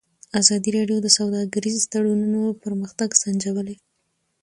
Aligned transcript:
ازادي 0.41 0.69
راډیو 0.77 0.97
د 1.03 1.07
سوداګریز 1.17 1.79
تړونونه 1.93 2.39
پرمختګ 2.63 3.09
سنجولی. 3.21 3.75